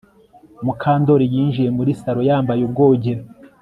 Mukandoli 0.65 1.25
yinjiye 1.33 1.69
muri 1.77 1.91
salo 2.01 2.21
yambaye 2.29 2.61
ubwogero 2.63 3.21